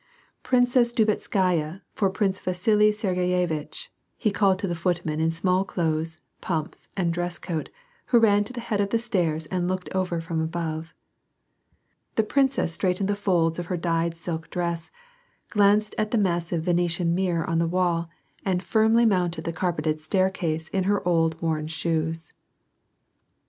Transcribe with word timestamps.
Princess 0.41 0.91
Drubetskaya 0.91 1.83
for 1.93 2.09
Prince 2.09 2.39
Vasili 2.39 2.91
Sergeyevitch," 2.91 3.89
he 4.17 4.31
called 4.31 4.57
to 4.57 4.67
the 4.67 4.73
footman 4.73 5.19
in 5.19 5.29
smallclothes, 5.29 6.17
pumps, 6.41 6.89
and 6.97 7.13
dress 7.13 7.37
coat, 7.37 7.69
who 8.07 8.17
ran 8.17 8.43
to 8.45 8.51
the 8.51 8.61
head 8.61 8.81
of 8.81 8.89
the 8.89 8.97
stairs 8.97 9.45
and 9.51 9.67
looked 9.67 9.89
over 9.93 10.19
from 10.19 10.41
above. 10.41 10.95
The 12.15 12.23
princess 12.23 12.73
straightened 12.73 13.09
the 13.09 13.15
folds 13.15 13.59
of 13.59 13.67
her 13.67 13.77
dyed 13.77 14.15
silk 14.17 14.49
dress, 14.49 14.89
glanced 15.51 15.93
at 15.99 16.09
the 16.09 16.17
massive 16.17 16.63
Venetian 16.63 17.13
mirror 17.13 17.47
on 17.47 17.59
the 17.59 17.67
wall, 17.67 18.09
and 18.43 18.63
firmly 18.63 19.05
mounted 19.05 19.43
the 19.43 19.53
carpeted 19.53 20.01
staircase 20.01 20.67
in 20.69 20.85
her 20.85 21.07
old 21.07 21.39
worn 21.43 21.67
shoes. 21.67 22.33